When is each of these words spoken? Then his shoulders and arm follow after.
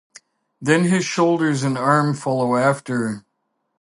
Then 0.59 0.85
his 0.85 1.05
shoulders 1.05 1.61
and 1.61 1.77
arm 1.77 2.15
follow 2.15 2.55
after. 2.55 3.23